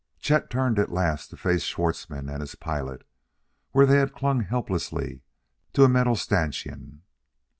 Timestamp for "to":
1.29-1.37, 5.73-5.83